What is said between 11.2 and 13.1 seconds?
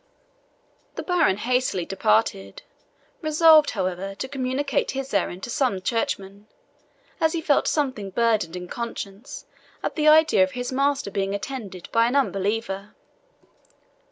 attended by an unbeliever.